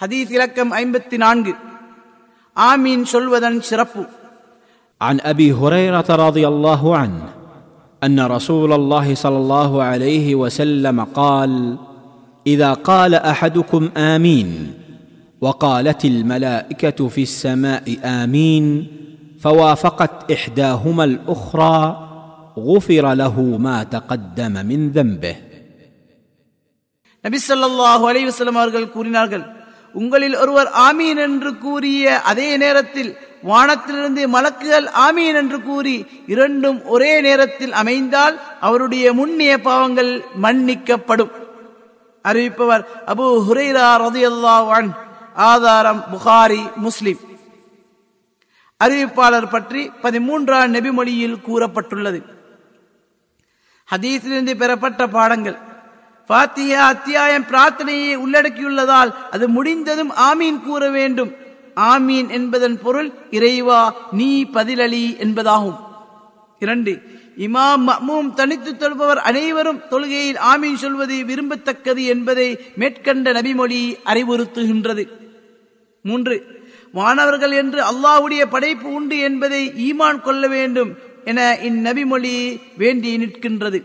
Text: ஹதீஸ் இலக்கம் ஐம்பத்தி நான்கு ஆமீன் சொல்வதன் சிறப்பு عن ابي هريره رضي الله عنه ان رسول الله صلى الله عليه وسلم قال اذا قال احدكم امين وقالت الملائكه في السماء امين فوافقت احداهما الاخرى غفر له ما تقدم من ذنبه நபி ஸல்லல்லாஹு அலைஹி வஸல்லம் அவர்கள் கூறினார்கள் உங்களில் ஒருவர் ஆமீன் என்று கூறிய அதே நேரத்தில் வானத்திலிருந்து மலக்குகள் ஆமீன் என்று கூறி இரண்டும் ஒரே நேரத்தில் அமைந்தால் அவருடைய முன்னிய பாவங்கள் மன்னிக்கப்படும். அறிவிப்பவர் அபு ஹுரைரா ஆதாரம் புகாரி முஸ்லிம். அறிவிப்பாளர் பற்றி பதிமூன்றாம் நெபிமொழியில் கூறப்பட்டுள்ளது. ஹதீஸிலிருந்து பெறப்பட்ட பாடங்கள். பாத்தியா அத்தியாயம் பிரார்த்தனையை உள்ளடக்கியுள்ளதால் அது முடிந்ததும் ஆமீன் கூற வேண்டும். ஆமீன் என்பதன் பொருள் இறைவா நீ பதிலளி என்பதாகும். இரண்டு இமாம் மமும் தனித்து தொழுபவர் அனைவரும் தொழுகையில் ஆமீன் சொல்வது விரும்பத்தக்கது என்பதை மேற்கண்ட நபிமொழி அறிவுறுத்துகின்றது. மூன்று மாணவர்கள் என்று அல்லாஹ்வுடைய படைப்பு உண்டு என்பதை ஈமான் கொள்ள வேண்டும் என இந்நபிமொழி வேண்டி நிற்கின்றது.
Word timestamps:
ஹதீஸ் 0.00 0.32
இலக்கம் 0.36 0.72
ஐம்பத்தி 0.80 1.16
நான்கு 1.24 1.52
ஆமீன் 2.56 3.04
சொல்வதன் 3.14 3.60
சிறப்பு 3.70 4.02
عن 5.00 5.16
ابي 5.32 5.48
هريره 5.60 6.08
رضي 6.26 6.44
الله 6.52 6.82
عنه 7.00 7.24
ان 8.02 8.18
رسول 8.36 8.70
الله 8.72 9.06
صلى 9.14 9.38
الله 9.42 9.70
عليه 9.82 10.26
وسلم 10.34 10.96
قال 11.20 11.52
اذا 12.46 12.70
قال 12.88 13.12
احدكم 13.32 13.82
امين 14.12 14.48
وقالت 15.42 16.02
الملائكه 16.04 16.98
في 17.08 17.22
السماء 17.22 17.84
امين 18.18 18.64
فوافقت 19.40 20.14
احداهما 20.32 21.04
الاخرى 21.04 21.78
غفر 22.60 23.04
له 23.14 23.36
ما 23.58 23.78
تقدم 23.86 24.54
من 24.70 24.80
ذنبه 24.92 25.36
நபி 27.24 27.38
ஸல்லல்லாஹு 27.48 28.02
அலைஹி 28.10 28.26
வஸல்லம் 28.30 28.58
அவர்கள் 28.60 28.92
கூறினார்கள் 28.96 29.44
உங்களில் 29.92 30.36
ஒருவர் 30.36 30.70
ஆமீன் 30.76 31.16
என்று 31.16 31.58
கூறிய 31.58 32.20
அதே 32.20 32.56
நேரத்தில் 32.56 33.16
வானத்திலிருந்து 33.42 34.28
மலக்குகள் 34.28 34.88
ஆமீன் 35.08 35.34
என்று 35.34 35.62
கூறி 35.62 36.06
இரண்டும் 36.26 36.84
ஒரே 36.84 37.20
நேரத்தில் 37.20 37.72
அமைந்தால் 37.72 38.40
அவருடைய 38.60 39.12
முன்னிய 39.12 39.60
பாவங்கள் 39.60 40.24
மன்னிக்கப்படும். 40.42 41.30
அறிவிப்பவர் 42.24 42.84
அபு 43.06 43.44
ஹுரைரா 43.48 44.94
ஆதாரம் 45.34 46.04
புகாரி 46.12 46.74
முஸ்லிம். 46.74 47.18
அறிவிப்பாளர் 48.84 49.50
பற்றி 49.50 49.90
பதிமூன்றாம் 50.02 50.72
நெபிமொழியில் 50.74 51.40
கூறப்பட்டுள்ளது. 51.48 52.22
ஹதீஸிலிருந்து 53.94 54.56
பெறப்பட்ட 54.56 55.06
பாடங்கள். 55.06 55.67
பாத்தியா 56.30 56.86
அத்தியாயம் 56.86 57.44
பிரார்த்தனையை 57.50 58.14
உள்ளடக்கியுள்ளதால் 58.24 59.10
அது 59.30 59.48
முடிந்ததும் 59.48 60.10
ஆமீன் 60.10 60.58
கூற 60.60 60.90
வேண்டும். 60.90 61.30
ஆமீன் 61.76 62.28
என்பதன் 62.28 62.78
பொருள் 62.82 63.10
இறைவா 63.30 63.80
நீ 64.12 64.44
பதிலளி 64.44 65.04
என்பதாகும். 65.24 65.78
இரண்டு 66.58 66.92
இமாம் 67.46 67.84
மமும் 67.88 68.30
தனித்து 68.34 68.70
தொழுபவர் 68.74 69.20
அனைவரும் 69.30 69.80
தொழுகையில் 69.90 70.38
ஆமீன் 70.52 70.74
சொல்வது 70.74 71.14
விரும்பத்தக்கது 71.14 72.04
என்பதை 72.06 72.48
மேற்கண்ட 72.76 73.32
நபிமொழி 73.32 73.82
அறிவுறுத்துகின்றது. 74.04 75.04
மூன்று 76.02 76.36
மாணவர்கள் 76.92 77.52
என்று 77.52 77.80
அல்லாஹ்வுடைய 77.82 78.44
படைப்பு 78.50 78.88
உண்டு 78.92 79.18
என்பதை 79.18 79.62
ஈமான் 79.88 80.20
கொள்ள 80.20 80.46
வேண்டும் 80.48 80.90
என 81.24 81.40
இந்நபிமொழி 81.68 82.34
வேண்டி 82.76 83.12
நிற்கின்றது. 83.18 83.80